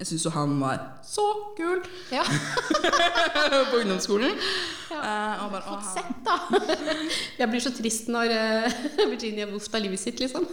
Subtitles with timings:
[0.00, 1.24] Jeg syns jo han var så
[1.58, 2.22] kul Ja.
[3.70, 4.30] på ungdomsskolen.
[4.90, 4.96] Ja.
[4.96, 6.36] uh, og bare, Fått han- sett, da.
[7.42, 8.72] Jeg blir så trist når eh,
[9.12, 10.46] Virginia Woolf tar livet sitt, liksom.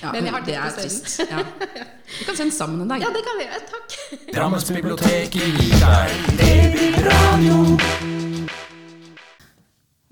[0.00, 1.20] ja, Men jeg har det er trist.
[1.28, 1.44] Ja.
[2.16, 3.04] Vi kan se den sammen en dag.
[3.04, 3.46] Ja, det kan vi.
[3.68, 3.88] Takk.
[5.36, 6.08] Gir deg.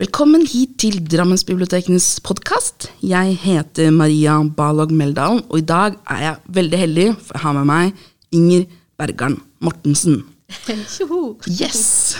[0.04, 2.90] Velkommen hit til Drammensbibliotekenes podkast.
[3.00, 7.54] Jeg heter Maria Balog Meldalen, og i dag er jeg veldig heldig, for jeg har
[7.62, 8.02] med meg
[8.34, 8.66] Inger
[8.98, 10.22] Bergeren Mortensen.
[11.48, 12.16] Yes!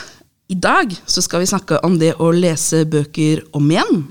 [0.48, 4.04] I dag så skal vi snakke om det å lese bøker om igjen.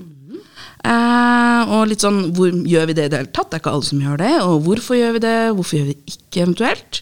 [0.84, 3.50] Eh, og litt sånn, hvor gjør vi det i det hele tatt?
[3.50, 4.32] Det er ikke alle som gjør det.
[4.44, 5.36] Og hvorfor gjør vi det?
[5.56, 7.00] Hvorfor gjør vi det ikke, eventuelt?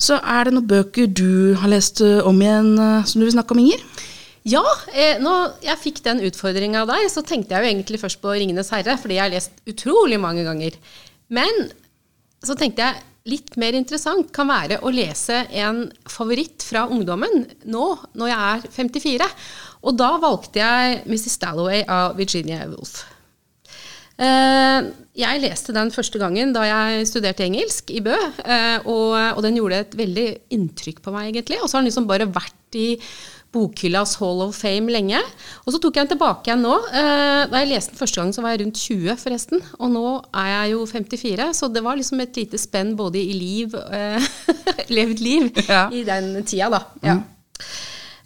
[0.00, 3.34] Så er det noen bøker du har lest eh, om igjen eh, som du vil
[3.34, 3.82] snakke om, Inger?
[4.44, 8.20] Ja, eh, når jeg fikk den utfordringa av deg, så tenkte jeg jo egentlig først
[8.20, 10.76] på 'Ringenes herre', fordi jeg har lest utrolig mange ganger.
[11.32, 11.68] Men
[12.44, 17.86] så tenkte jeg litt mer interessant kan være å lese en favoritt fra ungdommen nå
[18.12, 19.28] når jeg er 54.
[19.84, 21.38] Og da valgte jeg 'Mrs.
[21.40, 23.04] Dalloway' av Virginia Woolf.
[24.14, 24.80] Eh,
[25.18, 29.80] jeg leste den første gangen da jeg studerte engelsk i Bø, eh, og, den gjorde
[29.82, 31.58] et veldig inntrykk på meg, egentlig.
[31.62, 33.00] Og så har den liksom bare vært i
[33.54, 35.20] bokhyllas Hall of Fame lenge.
[35.64, 36.74] Og så tok jeg den tilbake igjen nå.
[36.90, 39.62] Eh, da jeg leste den første gang, så var jeg rundt 20, forresten.
[39.78, 43.32] Og nå er jeg jo 54, så det var liksom et lite spenn både i
[43.38, 44.30] liv eh,
[44.96, 45.86] Levd liv Ja.
[45.94, 46.82] i den tida, da.
[47.06, 47.18] Ja.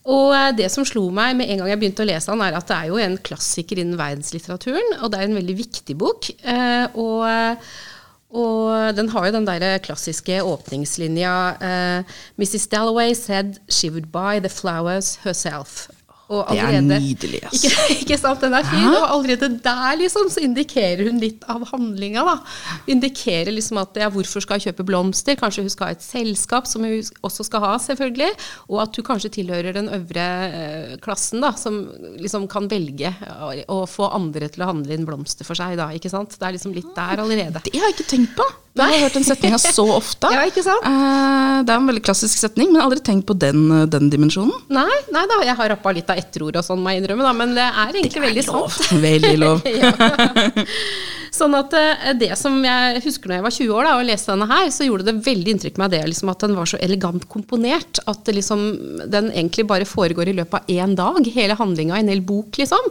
[0.08, 2.56] Og eh, det som slo meg med en gang jeg begynte å lese den, er
[2.56, 6.30] at det er jo en klassiker innen verdenslitteraturen, og det er en veldig viktig bok.
[6.40, 7.68] Eh, og,
[8.30, 12.04] og den har jo den der klassiske åpningslinja uh,
[12.36, 12.66] Mrs.
[12.68, 15.88] Dalloway said she would buy the flowers herself.
[16.28, 17.62] Og Det er nydelig, ass.
[17.64, 18.84] Ikke, ikke sant, den er fin.
[18.90, 22.24] Og allerede der liksom, så indikerer hun litt av handlinga.
[22.26, 22.34] da.
[22.92, 25.38] Indikerer liksom at ja, hvorfor skal hun kjøpe blomster?
[25.40, 28.30] Kanskje hun skal ha et selskap, som hun også skal ha, selvfølgelig.
[28.68, 30.28] Og at hun kanskje tilhører den øvre
[30.60, 31.80] eh, klassen, da, som
[32.20, 35.78] liksom kan velge å, å få andre til å handle inn blomster for seg.
[35.80, 36.36] da, ikke sant?
[36.36, 37.64] Det er liksom litt der allerede.
[37.64, 38.52] Det har jeg ikke tenkt på.
[38.76, 40.30] Jeg har hørt den setninga så ofte.
[40.34, 40.84] Ja, ikke sant?
[40.86, 44.54] Eh, det er en veldig klassisk setning, men aldri tenkt på den, eh, den dimensjonen.
[44.70, 47.34] Nei, nei da, jeg har rappa litt av etterord og sånn, må jeg innrømme, da,
[47.36, 48.92] men det er egentlig veldig sant.
[49.02, 49.64] Veldig lov.
[51.38, 54.32] Sånn at eh, det som jeg husker når jeg var 20 år da, og leste
[54.32, 56.80] denne her, så gjorde det veldig inntrykk på meg det liksom, at den var så
[56.82, 58.00] elegant komponert.
[58.10, 58.64] At liksom,
[59.12, 61.20] den egentlig bare foregår i løpet av én dag.
[61.34, 62.90] Hele handlinga i en hel bok, liksom.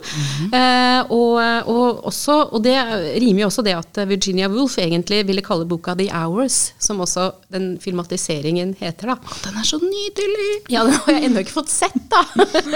[0.55, 1.35] eh, og,
[1.67, 2.77] og, også, og det
[3.19, 7.29] rimer jo også det at Virginia Woolf egentlig ville kalle boka The Hours, som også
[7.53, 9.13] den filmatiseringen heter.
[9.13, 9.35] da.
[9.43, 10.47] Den er så nydelig!
[10.71, 12.23] Ja, den har jeg ennå ikke fått sett, da.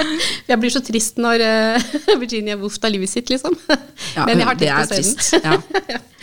[0.52, 3.56] Jeg blir så trist når eh, Virginia Woolf tar livet sitt, liksom.
[4.16, 5.52] Ja, Men jeg har tenkt å se den.
[5.52, 5.61] Ja.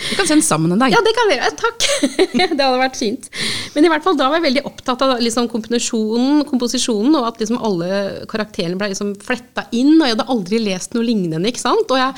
[0.08, 0.92] Vi kan se den sammen en dag.
[0.94, 1.54] Ja, det kan vi gjøre.
[1.58, 1.86] Takk.
[2.38, 3.26] Det hadde vært fint.
[3.74, 7.42] Men i hvert fall da var jeg veldig opptatt av liksom komposisjonen, komposisjonen, og at
[7.42, 7.88] liksom alle
[8.30, 9.96] karakterene ble liksom fletta inn.
[9.98, 11.50] Og jeg hadde aldri lest noe lignende.
[11.50, 11.90] ikke sant?
[11.90, 12.14] Og jeg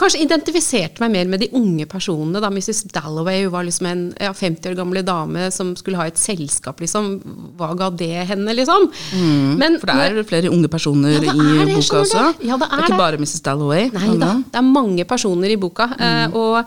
[0.00, 2.40] kanskje identifiserte meg mer med de unge personene.
[2.42, 2.84] da Mrs.
[2.94, 6.80] Dalloway var liksom en ja, 50 år gamle dame som skulle ha et selskap.
[6.82, 7.20] liksom.
[7.58, 8.88] Hva ga det henne, liksom?
[9.14, 9.80] Men Mm.
[9.80, 12.24] For det er flere unge personer Ja, i er det, boka også.
[12.38, 12.48] Det.
[12.48, 12.98] Ja, det er ikke det.
[12.98, 13.40] bare Mrs.
[13.42, 13.90] Dalloway.
[13.94, 15.88] Nei da, det er mange personer i boka.
[15.98, 16.64] eh, og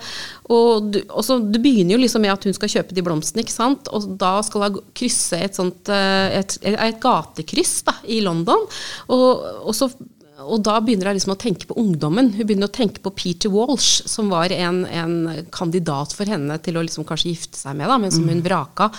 [0.48, 3.52] og du, også, du, begynner jo liksom med at hun skal kjøpe de blomstene, ikke
[3.52, 3.90] sant?
[3.92, 8.64] og da skal hun krysse et sånt et, et, et gatekryss da, i London.
[9.12, 9.90] Og, og, så,
[10.38, 12.30] og da begynner hun liksom å tenke på ungdommen.
[12.36, 15.16] Hun begynner å tenke på Peter Walsh, som var en, en
[15.54, 18.92] kandidat for henne til å liksom kanskje gifte seg med, da, men som hun vraka.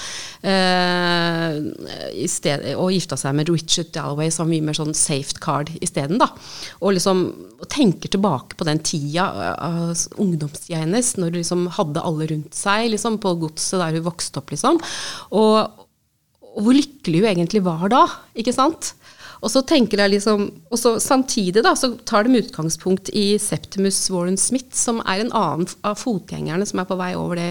[0.42, 1.60] Eh,
[2.18, 5.70] i sted, og gifta seg med Richard Dalloway, som var mye mer sånn safe card
[5.78, 6.18] isteden.
[6.82, 7.22] Og liksom
[7.58, 12.54] og tenker tilbake på den tida av ungdomstida hennes, når hun liksom hadde alle rundt
[12.54, 14.52] seg liksom, på godset der hun vokste opp.
[14.54, 14.78] liksom.
[15.34, 15.86] Og,
[16.54, 18.04] og hvor lykkelig hun egentlig var da.
[18.38, 18.92] ikke sant?
[19.42, 24.00] Og så tenker jeg liksom, og så Samtidig da, så tar de utgangspunkt i Septimus
[24.10, 27.50] Warren Smith, som er en annen av fotgjengerne som er på vei over det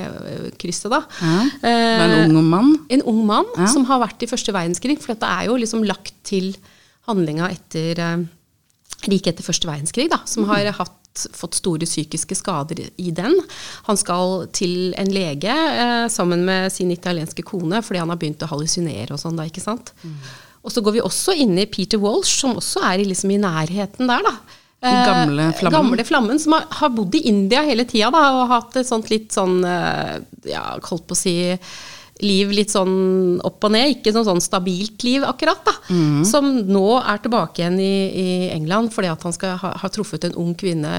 [0.60, 0.92] krysset.
[0.92, 1.04] da.
[1.22, 1.38] Ja.
[1.64, 2.74] Eh, en ung mann.
[2.90, 3.68] en ung mann Ja.
[3.72, 5.00] som har vært i første verdenskrig.
[5.00, 6.56] For dette er jo liksom lagt til
[7.08, 8.26] handlinga etter eh,
[9.08, 10.94] like etter første verdenskrig, da, som har hatt,
[11.34, 13.34] fått store psykiske skader i den.
[13.88, 18.44] Han skal til en lege eh, sammen med sin italienske kone fordi han har begynt
[18.44, 19.38] å hallusinere og sånn.
[19.40, 19.94] da, ikke sant?
[20.68, 24.10] Og så går vi også inn i Peter Walsh, som også er liksom, i nærheten
[24.12, 24.26] der.
[24.28, 24.34] da.
[24.84, 25.74] Gamle Eh, flammen.
[25.74, 29.10] Gamle flammen, som har, har bodd i India hele tida og og hatt et sånt
[29.10, 30.20] litt sånn eh,
[30.52, 31.34] Ja, holdt på å si
[32.24, 35.74] liv litt sånn opp og ned, ikke sånn, sånn stabilt liv akkurat, da.
[36.28, 40.28] Som nå er tilbake igjen i, i England fordi at han skal ha, har truffet
[40.28, 40.92] en ung kvinne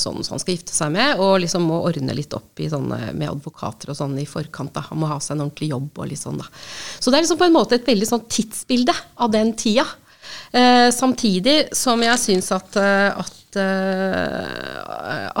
[0.00, 3.12] sånn, som han skal gifte seg med, og liksom må ordne litt opp i sånne,
[3.12, 4.74] med advokater og sånn i forkant.
[4.76, 4.86] da.
[4.90, 6.48] Han må ha seg en ordentlig jobb og litt sånn, da.
[6.98, 9.86] Så det er liksom på en måte et veldig sånn tidsbilde av den tida.
[10.52, 13.36] Eh, samtidig som jeg syns at, eh, at,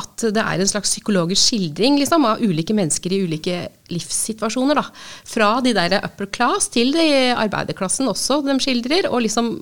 [0.00, 4.80] at det er en slags psykologisk skildring liksom, av ulike mennesker i ulike livssituasjoner.
[4.80, 4.84] Da.
[5.28, 9.10] Fra de der upper class til de arbeiderklassen også de skildrer.
[9.10, 9.54] og liksom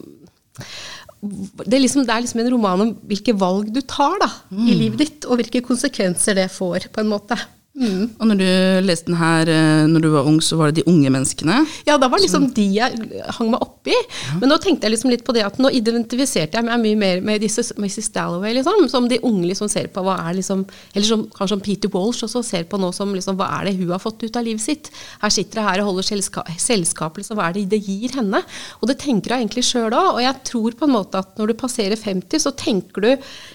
[1.19, 4.75] det er, liksom, det er liksom en roman om hvilke valg du tar da, i
[4.79, 7.35] livet ditt, og hvilke konsekvenser det får, på en måte.
[7.79, 8.09] Mm.
[8.19, 8.49] Og når du
[8.89, 11.61] leste den her eh, når du var ung, så var det de unge menneskene.
[11.87, 13.95] Ja, da var liksom de jeg hang meg oppi.
[14.41, 17.23] Men nå tenkte jeg liksom litt på det at nå identifiserte jeg meg mye mer
[17.25, 18.11] med disse Mrs.
[18.15, 18.89] Dalloway, liksom.
[18.91, 22.27] Som de unge liksom ser på hva er liksom Eller som, kanskje som Peter Walsh
[22.27, 24.65] også ser på nå som liksom hva er det hun har fått ut av livet
[24.65, 24.91] sitt.
[25.23, 28.43] Her sitter hun her og holder selska selskap liksom, hva er det det gir henne?
[28.83, 30.17] Og det tenker hun egentlig sjøl òg.
[30.17, 33.11] Og jeg tror på en måte at når du passerer 50, så tenker du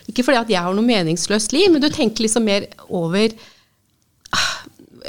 [0.08, 3.34] Ikke fordi at jeg har noe meningsløst liv, men du tenker liksom mer over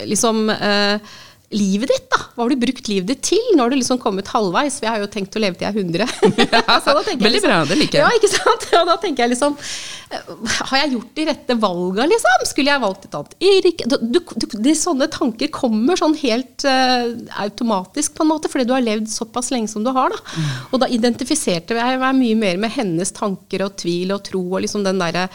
[0.09, 1.15] liksom eh,
[1.55, 2.19] livet ditt, da.
[2.35, 3.43] Hva har du brukt livet ditt til?
[3.55, 4.81] Nå har du liksom kommet halvveis.
[4.83, 6.07] Vi har jo tenkt å leve til jeg er 100.
[6.85, 8.07] Så da jeg Veldig liksom, bra, det liker jeg.
[8.07, 8.67] Ja, ikke sant?
[8.75, 10.31] Ja, da tenker jeg liksom eh,
[10.71, 12.47] Har jeg gjort de rette valga, liksom?
[12.51, 13.89] Skulle jeg valgt et annet yrke?
[13.93, 17.07] Du, du, de sånne tanker kommer sånn helt uh,
[17.45, 20.11] automatisk, på en måte, fordi du har levd såpass lenge som du har.
[20.11, 20.35] da.
[20.35, 20.51] Mm.
[20.73, 24.65] Og da identifiserte jeg meg mye mer med hennes tanker og tvil og tro og
[24.65, 25.29] liksom den derre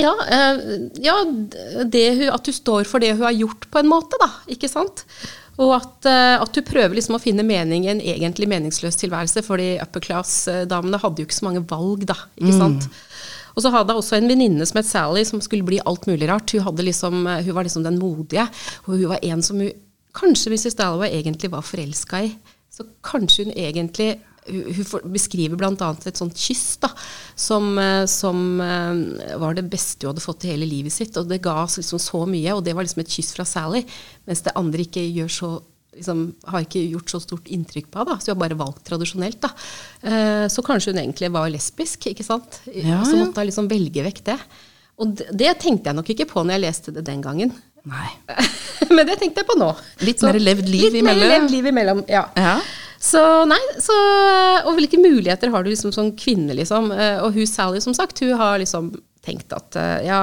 [0.00, 1.16] ja, eh, ja
[1.84, 4.30] det, hun- at du står for det hun har gjort, på en måte, da.
[4.48, 5.04] Ikke sant?
[5.60, 9.42] Og at, eh, at du prøver liksom å finne mening i en egentlig meningsløs tilværelse,
[9.44, 12.16] for de upper class-damene hadde jo ikke så mange valg, da.
[12.40, 12.88] Ikke sant?
[13.54, 16.26] Og så hadde jeg også en venninne som het Sally, som skulle bli alt mulig
[16.30, 16.50] rart.
[16.56, 18.46] Hun, liksom, hun var liksom den modige,
[18.86, 19.72] og hun var en som hun
[20.16, 20.74] kanskje Mrs.
[20.76, 22.32] Dalloway egentlig var forelska i.
[22.72, 24.14] Så kanskje hun egentlig
[24.48, 25.90] hun hun beskriver bl.a.
[26.06, 26.88] et sånt kyss da,
[27.42, 31.16] som, eh, som eh, var det beste hun hadde fått i hele livet sitt.
[31.18, 33.84] Og det ga liksom så mye, og det var liksom et kyss fra Sally.
[34.28, 35.50] Mens det andre ikke gjør så
[35.96, 38.18] liksom, har ikke gjort så stort inntrykk på henne.
[38.20, 39.40] Så hun har bare valgt tradisjonelt.
[39.42, 39.52] Da.
[40.02, 42.62] Eh, så kanskje hun egentlig var lesbisk, ikke sant.
[42.70, 44.38] Ja, så måtte hun liksom velge vekk det.
[45.02, 47.54] Og det, det tenkte jeg nok ikke på når jeg leste det den gangen.
[47.88, 48.08] Nei.
[48.94, 49.72] Men det tenkte jeg på nå.
[50.06, 52.04] Litt mer levd liv litt mer levd liv imellom.
[52.10, 52.28] Ja.
[52.38, 52.56] Ja.
[53.02, 53.20] Så
[53.50, 53.94] nei, så,
[54.68, 56.92] Og hvilke muligheter har du liksom som kvinne, liksom?
[56.94, 58.92] Eh, Og hun Sally, som sagt, hun har liksom
[59.26, 60.20] tenkt at eh, ja,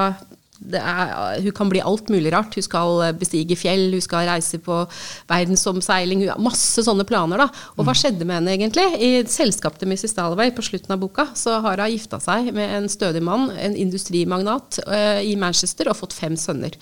[0.60, 2.52] det er, hun kan bli alt mulig rart.
[2.56, 4.82] Hun skal eh, bestige fjell, hun skal reise på
[5.30, 6.24] verdensomseiling.
[6.24, 7.40] Hun har masse sånne planer.
[7.40, 7.48] da.
[7.76, 8.84] Og hva skjedde med henne egentlig?
[9.00, 10.16] I selskapet til Mrs.
[10.18, 13.76] Dalloway på slutten av boka så har hun gifta seg med en stødig mann, en
[13.76, 16.76] industrimagnat eh, i Manchester, og fått fem sønner.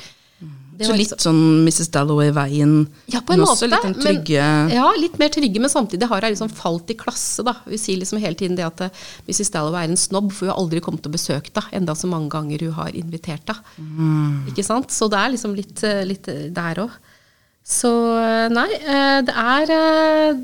[0.79, 1.89] Det Så litt sånn Mrs.
[1.91, 2.75] Dalloway-veien.
[3.11, 3.57] ja, på en men måte.
[3.57, 6.93] også litt den trygge Men, ja, litt mer trygge, men samtidig har hun liksom falt
[6.93, 7.43] i klasse.
[7.43, 7.57] da.
[7.67, 9.51] Vi sier liksom hele tiden det at eh, Mrs.
[9.51, 12.31] Dalloway er en snobb, for hun har aldri kommet og besøkt henne, enda så mange
[12.31, 13.75] ganger hun har invitert henne.
[13.79, 14.53] Mm.
[14.53, 14.95] Ikke sant?
[14.95, 16.95] Så det er liksom litt, eh, litt eh, der òg.
[17.69, 17.91] Så
[18.49, 18.69] nei,
[19.27, 20.39] det er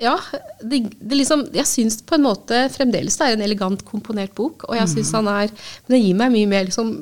[0.00, 0.16] ja,
[0.60, 4.66] det, det liksom, jeg syns på en måte fremdeles det er en elegant komponert bok.
[4.68, 5.48] Og jeg synes han er
[5.86, 6.92] Men det gir meg mye mer liksom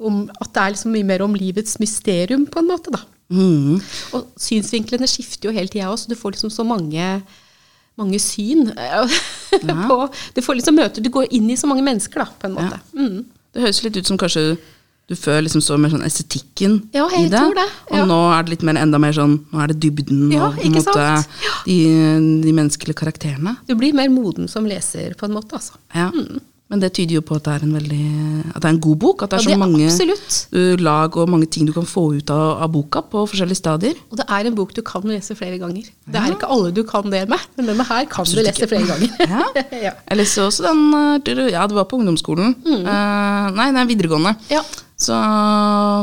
[0.00, 2.92] om, at det er liksom mye mer om livets mysterium, på en måte.
[2.94, 3.02] da.
[3.32, 3.80] Mm.
[4.14, 6.10] Og synsvinklene skifter jo hele tida også.
[6.10, 7.08] Du får liksom så mange,
[7.98, 8.70] mange syn.
[9.88, 9.98] på,
[10.36, 12.80] du får liksom møter, du går inn i så mange mennesker, da, på en måte.
[12.94, 13.20] Mm.
[13.56, 14.50] Det høres litt ut som kanskje
[15.06, 17.38] du før liksom så mer sånn estetikken Ja, i det.
[17.54, 18.00] det, ja.
[18.00, 20.56] Og nå er det litt mer enda mer sånn Nå er det dybden Ja, og
[20.58, 21.04] på en måte
[21.62, 21.76] de,
[22.42, 23.54] de menneskelige karakterene.
[23.70, 25.60] Du blir mer moden som leser, på en måte.
[25.60, 25.78] altså.
[25.94, 26.10] Ja.
[26.66, 28.06] Men det tyder jo på at det er en veldig
[28.50, 29.22] At det er en god bok.
[29.22, 30.80] At det er Ja, så mange absolutt.
[30.82, 33.94] lag og mange ting du kan få ut av, av boka på forskjellige stadier.
[34.10, 35.86] Og det er en bok du kan lese flere ganger.
[36.10, 38.64] Det er ikke alle du kan det med, men denne her kan Absolutt du lese
[38.66, 38.72] ikke.
[38.74, 39.14] flere ganger.
[39.36, 39.44] Ja.
[39.86, 39.92] ja.
[40.10, 42.56] Jeg leste også den uh, Ja, det var på ungdomsskolen.
[42.66, 44.34] Uh, nei, nei, videregående.
[44.50, 44.64] Ja.
[44.96, 45.12] Så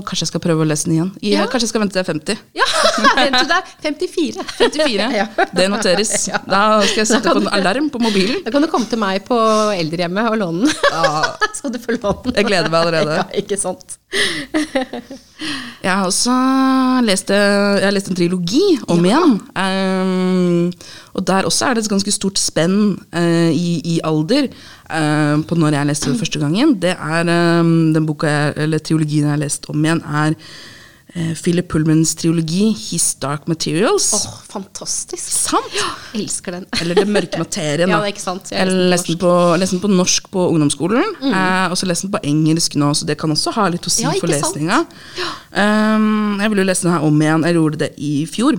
[0.06, 1.08] kanskje jeg skal prøve å lese den igjen.
[1.26, 1.46] Ja, Ja.
[1.50, 2.44] Kanskje jeg skal vente til jeg er 50.
[2.60, 2.68] Ja,
[3.18, 4.46] vent til er 54.
[4.60, 5.08] 54.
[5.18, 5.26] Ja.
[5.50, 6.12] Det noteres.
[6.54, 8.44] Da skal jeg sette på en alarm på mobilen.
[8.46, 9.38] Da kan du komme til meg på
[9.74, 10.74] eldrehjemmet og låne den.
[11.58, 12.38] Så du får låne den.
[12.38, 13.18] Jeg gleder meg allerede.
[13.24, 13.98] Ja, ikke sant.
[15.82, 16.34] Jeg har også
[17.08, 18.62] lest, jeg har lest en trilogi
[18.94, 19.34] om igjen.
[19.58, 20.70] Um,
[21.14, 25.58] og der også er det et ganske stort spenn eh, i, i alder eh, på
[25.60, 26.78] når jeg leste det første gangen.
[26.82, 30.34] Det er um, den boka jeg, eller trilogien jeg har lest om igjen, er
[31.14, 34.10] eh, Philip Pullmans triologi 'His Dark Materials'.
[34.18, 35.22] Åh, fantastisk.
[35.22, 35.78] Sant?
[36.18, 36.66] Elsker den.
[36.82, 37.90] Eller 'Det mørke materien'.
[37.94, 38.50] Ja, det er ikke sant.
[38.50, 42.10] Jeg Jeg leste den på, leste den på norsk på ungdomsskolen, eh, og så leste
[42.10, 44.66] den på engelsk nå, så det kan også ha litt å si Ja, for ikke
[44.66, 44.86] Ja.
[45.54, 47.44] Um, jeg ville jo lese den her om igjen.
[47.46, 48.58] Jeg gjorde det i fjor.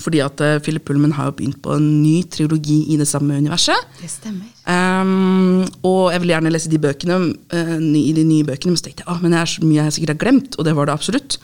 [0.00, 3.36] Fordi at eh, Philip Pullman har jo begynt på en ny trilogi i det samme
[3.36, 3.76] universet.
[4.00, 4.48] Det stemmer.
[4.64, 7.18] Um, og jeg vil gjerne lese de bøkene
[7.52, 9.82] uh, i de nye bøkene, men så tenkte jeg ah, men det er så mye
[9.84, 11.36] jeg sikkert har glemt, og det var det absolutt.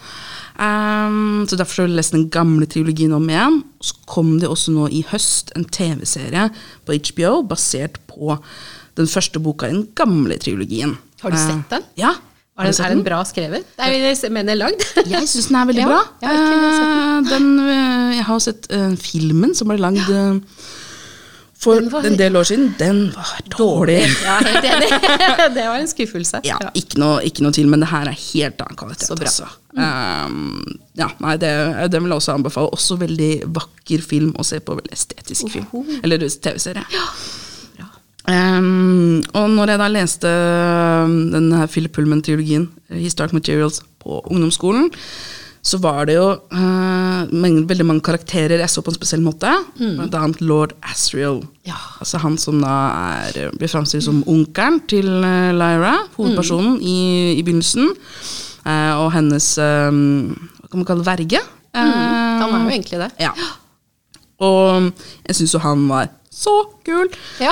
[0.59, 3.61] Um, så derfor så jeg lese den gamle trilogien om igjen.
[3.85, 6.49] Så kom det også nå i høst en TV-serie
[6.89, 8.39] på HBO basert på
[8.99, 10.97] den første boka i den gamle trilogien.
[11.23, 11.85] Har du Eh, sett den?
[11.99, 12.15] Ja.
[12.59, 13.69] Er den, er den bra skrevet?
[13.79, 14.83] Nei, jeg mener lagd.
[15.13, 16.01] Jeg syns den er veldig Ja, bra.
[16.25, 20.11] jeg har ikke sett Eh, den, eh, jeg har sett uh, filmen som ble lagd
[20.11, 20.67] uh,
[21.59, 22.69] for var- en del år siden.
[22.79, 24.01] Den var dårlig.
[24.25, 24.91] Ja, helt enig.
[25.57, 26.41] Det var en skuffelse.
[26.47, 29.07] Ja, ikke noe, ikke noe til, men det her er helt annen kvalitet.
[29.11, 29.27] Så bra.
[29.31, 29.49] Altså.
[29.79, 31.51] Um, ja, nei, det,
[31.95, 32.71] den vil jeg også anbefale.
[32.79, 34.79] Også veldig vakker film å se på.
[34.79, 35.67] Veldig estetisk film.
[36.03, 36.87] Eller TV-serie.
[38.29, 44.91] Um, og når jeg da leste denne den her Philip Pullman-teologien, 'Historic Materials, på ungdomsskolen,
[45.63, 49.51] så var det jo uh, mange, veldig mange karakterer jeg så på en spesiell måte.
[49.77, 51.43] Blant annet lord Asriel.
[51.67, 51.77] Ja.
[52.01, 52.77] Altså han som da
[53.27, 57.91] er, blir framstilt som onkelen til uh, Lyra, hovedpersonen, i, i begynnelsen.
[58.65, 61.11] Uh, og hennes um, Hva kan man kalle det?
[61.11, 61.43] Verge.
[61.75, 63.11] Han er jo egentlig det.
[63.23, 63.35] Ja.
[64.45, 64.89] Og
[65.27, 66.09] jeg syns jo han var
[66.39, 66.53] så
[66.87, 67.09] kul
[67.43, 67.51] Ja.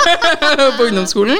[0.78, 1.36] på ungdomsskolen.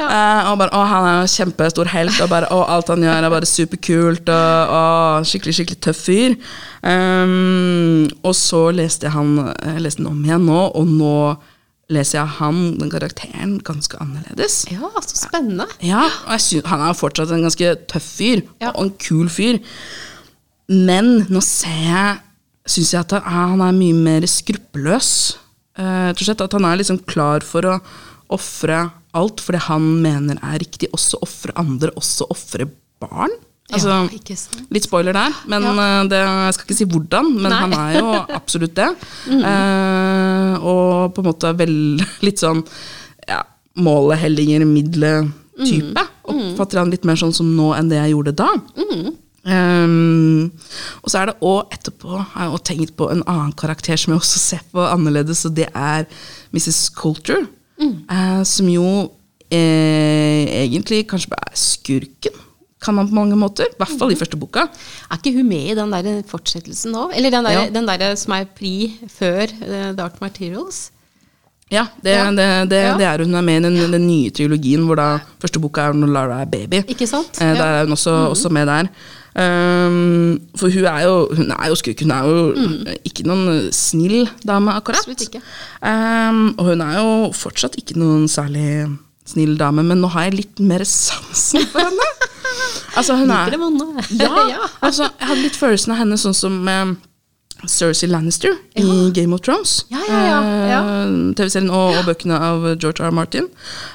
[0.00, 3.26] Eh, og bare, å, han er jo kjempestor helt, og bare, å, alt han gjør
[3.28, 4.32] er bare superkult.
[4.32, 6.38] Og, og skikkelig skikkelig tøff fyr.
[6.86, 11.14] Um, og så leste jeg han jeg leste den om igjen nå, og nå
[11.92, 14.64] leser jeg han, den karakteren, ganske annerledes.
[14.72, 15.68] ja, så spennende.
[15.86, 18.72] Ja, og synes, Han er jo fortsatt en ganske tøff fyr, Ja.
[18.74, 19.60] og en kul fyr.
[20.72, 22.22] Men nå ser jeg
[22.66, 25.36] Syns jeg at han han er mye mer skruppelløs.
[25.76, 27.80] Eh, rett og slett At han er liksom klar for å
[28.32, 28.78] ofre
[29.16, 30.88] alt for det han mener er riktig.
[30.96, 32.66] Også ofre andre, også ofre
[33.00, 33.30] barn.
[33.74, 34.36] Altså, ja.
[34.70, 35.72] Litt spoiler der, men Ja.
[36.02, 37.30] eh, det, jeg skal ikke si hvordan.
[37.34, 37.60] Men Nei.
[37.60, 38.88] han er jo absolutt det.
[39.30, 41.74] Eh, og på en måte vel,
[42.26, 42.62] litt sånn
[43.28, 43.40] ja,
[43.82, 46.04] målet hellinger middelet-type.
[46.30, 48.50] Oppfatter han litt mer sånn som nå enn det jeg gjorde da.
[49.46, 50.50] Um,
[51.04, 54.10] og så er det òg etterpå har jeg også tenkt på en annen karakter som
[54.14, 56.06] jeg også ser på annerledes, og det er
[56.56, 56.88] Mrs.
[56.96, 57.46] Coulter.
[57.78, 58.82] eh, som jo
[59.52, 62.42] eh, egentlig kanskje er skurken,
[62.82, 63.68] kan man på mange måter.
[63.70, 64.66] I hvert fall i første boka.
[65.10, 67.10] Er ikke hun med i den der fortsettelsen nå?
[67.14, 67.68] Eller den der, Ja.
[67.70, 70.90] den der som er pri før uh, Dark Materials?
[71.70, 72.30] Ja, det, Ja.
[72.30, 72.96] Det, det, Ja.
[72.96, 75.92] det er hun er med i den, den nye trilogien, hvor da første boka er
[75.98, 76.82] når Lara er baby.
[76.86, 77.40] Ikke sant?
[77.42, 78.86] Eh, Der er hun også, også med der.
[79.36, 82.00] Um, for hun er jo, hun er jo skurk.
[82.00, 82.54] Hun er jo
[83.04, 85.02] ikke noen snill dame, akkurat.
[85.02, 85.42] Absolutt ikke.
[85.82, 88.86] Um, og hun er jo fortsatt ikke noen særlig
[89.26, 92.12] snill dame, men nå har jeg litt mer sansen for henne.
[92.96, 93.84] Altså, hun Liker er det vonde.
[94.24, 96.94] ja, altså, jeg hadde litt følelsen av henne sånn som eh,
[97.64, 98.84] Cersei Lannister i
[99.16, 99.86] Game of Thrones.
[99.90, 100.80] Ja, ja, ja, ja.
[101.06, 103.08] Eh, TV-serien og, og bøkene av George R.
[103.08, 103.14] R.
[103.16, 103.48] Martin.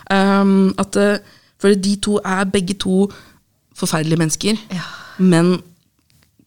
[0.10, 1.20] Um, at, eh,
[1.62, 3.06] for de to er begge to
[3.78, 4.88] forferdelige mennesker, Ja.
[5.20, 5.60] men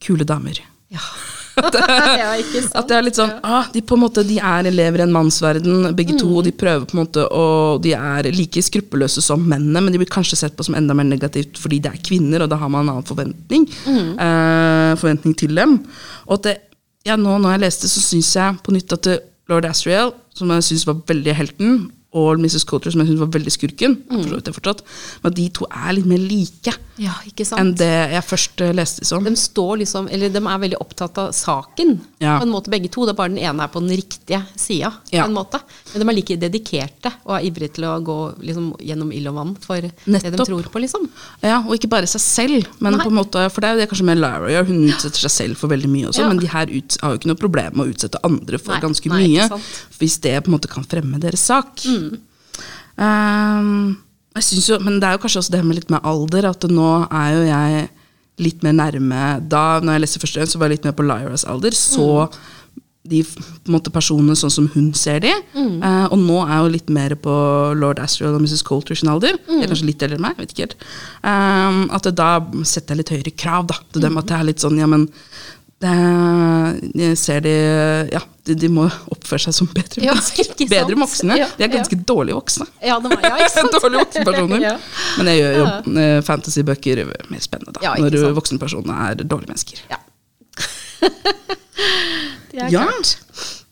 [0.03, 0.59] kule damer.
[0.91, 1.01] Ja.
[2.19, 2.65] ja, ikke?
[2.75, 5.13] At det er litt sånn, ah, de på en måte, de er, elever i en
[5.15, 6.37] mannsverden, begge to, Mm.
[6.37, 10.03] og de prøver på en måte, og de er like skruppelløse som mennene, men de
[10.03, 12.69] blir kanskje sett på som enda mer negativt fordi det er kvinner, og da har
[12.75, 14.19] man en annen forventning, Mm.
[14.19, 15.79] eh, forventning til dem.
[16.27, 16.57] Og at det,
[17.05, 19.11] ja, nå når jeg leste, så syns jeg på nytt at
[19.51, 21.75] Lord Asriel, som jeg syns var veldig helten,
[22.15, 22.65] og Mrs.
[22.69, 24.41] Coulter, som jeg syns var veldig skurken, Mm.
[24.55, 24.83] fortsatt,
[25.25, 27.61] men de to er litt mer like Ja, ikke sant?
[27.61, 29.25] enn det jeg først eh, leste som.
[29.25, 32.39] De står liksom, eller de er veldig opptatt av saken, Ja.
[32.39, 33.05] på en måte begge to.
[33.05, 35.25] Det er bare den ene er på den riktige sida, Ja.
[35.25, 35.61] på en måte.
[35.93, 39.35] Men de er like dedikerte og er ivrige til å gå liksom, gjennom ild og
[39.35, 41.09] vann for det de tror på, liksom.
[41.43, 43.05] Ja, og ikke bare seg selv, men Nei.
[43.05, 44.67] på en måte, for det er jo det kanskje med Lara gjør.
[44.67, 47.27] Hun utsetter seg selv for veldig mye også, men de her ut, har jo ikke
[47.33, 49.49] noe problem med å utsette andre for Nei, ganske nei, mye.
[49.99, 51.75] Hvis det på en måte kan fremme deres sak.
[51.85, 52.04] Mm.
[54.35, 56.67] Jeg synes jo, men det er jo kanskje også det med litt med alder, at
[56.71, 57.85] nå er jo jeg
[58.43, 61.07] litt mer nærme Da når jeg leste første gang, så var jeg litt mer på
[61.07, 61.71] Lyras alder.
[61.79, 62.29] Så
[63.05, 63.11] Mm.
[63.13, 63.19] de
[63.69, 65.33] måte personene sånn som hun ser de.
[65.55, 65.75] Mm.
[65.85, 67.35] Uh, og nå er jeg jo litt mer på
[67.77, 68.63] lord Astrid og Mrs.
[68.65, 69.37] Coulter sin alder.
[69.47, 69.61] Mm.
[69.61, 70.39] er kanskje litt eldre enn meg.
[70.41, 70.77] vet ikke helt.
[71.23, 72.31] Um, at da
[72.65, 74.17] setter jeg litt høyere krav da, til dem.
[74.17, 75.05] At det er litt sånn, ja, men
[75.85, 77.53] det, ser de,
[78.13, 80.55] ja, de, de må oppføre seg som bedre Ja, mennesker.
[80.71, 81.37] Bedre voksne.
[81.41, 82.67] Ja, De er ganske dårlige voksne.
[82.85, 83.49] Ja, det var, ja?
[83.77, 84.65] Dårlige voksenpersoner.
[84.65, 84.75] Ja.
[85.19, 85.67] Men jeg gjør jo
[86.05, 87.85] eh, fantasybøker mer spennende, da.
[87.89, 88.37] Ja, når sant.
[88.41, 89.85] voksenpersonene er dårlige mennesker.
[89.93, 90.01] Ja.
[92.53, 92.85] det er Ja.
[92.87, 93.17] klart.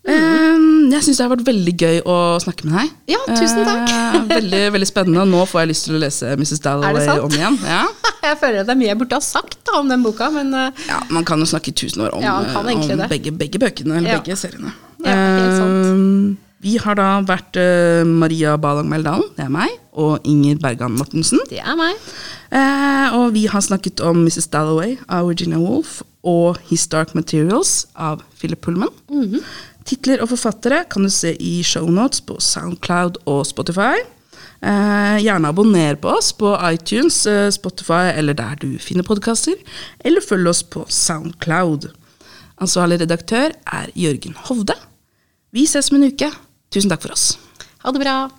[0.03, 0.57] Eh,
[0.93, 2.95] jeg syns det har vært veldig gøy å snakke med deg.
[3.15, 3.93] Ja, tusen takk.
[3.93, 5.27] Eh, veldig, veldig spennende.
[5.31, 6.63] Nå får jeg lyst til å lese Mrs.
[6.65, 7.59] Dalloway om igjen.
[7.63, 7.85] Ja.
[8.23, 10.53] Jeg føler at det er mye jeg burde ha sagt da, om den boka, men
[10.55, 13.59] eh, ja, Man kan jo snakke i tusen år om, Ja, eh, om begge, begge
[13.59, 14.21] bøkene, eller Ja.
[14.21, 14.71] begge seriene.
[15.03, 15.89] Ja, helt sant.
[15.91, 17.59] Eh, vi har da vært
[18.07, 21.43] Maria Balang Meldalen, det er meg, og Inger Bergan Mortensen.
[21.51, 21.99] det er meg.
[23.19, 24.47] Og vi har snakket om Mrs.
[24.55, 28.95] Dalloway av Virginia Woolf og His Dark Materials av Philip Pullman.
[29.89, 33.97] Titler og forfattere kan du se i shownotes på Soundcloud og Spotify.
[34.62, 39.59] Eh, gjerne abonner på oss på iTunes, eh, Spotify eller der du finner podkaster.
[40.05, 41.91] Eller følg oss på Soundcloud.
[42.62, 44.77] Ansvarlig redaktør er Jørgen Hovde.
[45.53, 46.31] Vi ses om en uke.
[46.71, 47.37] Tusen takk for oss.
[47.83, 48.31] Ha det bra.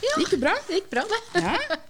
[0.00, 0.54] Det gikk bra.
[0.68, 1.02] Det gikk bra,
[1.34, 1.82] det.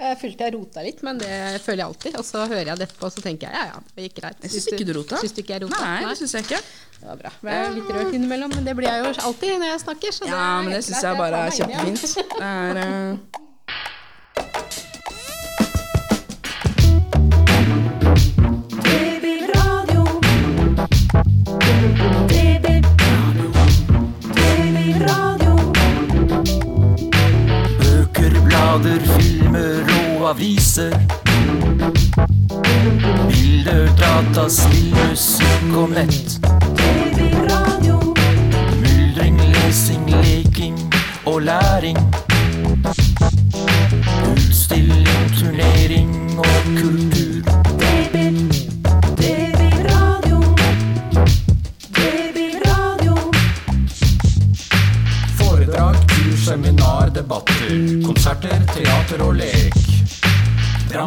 [0.00, 2.14] Jeg følte jeg rota litt, men det føler jeg alltid.
[2.16, 4.38] Og så hører jeg det etterpå, og så tenker jeg ja ja, det gikk greit.
[4.46, 5.18] Jeg syns ikke du rota.
[5.20, 5.80] Syns du ikke jeg rota?
[5.84, 6.60] Nei, det syns jeg ikke.
[7.00, 7.32] Det var bra.
[7.50, 10.16] Jeg er litt rørt innimellom, men det blir jeg jo alltid når jeg snakker.
[10.16, 12.02] Så Ja, men det syns jeg bare er kjempefint.
[12.32, 13.46] Det er eh,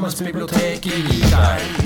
[0.04, 1.83] Drammens bibliotek gir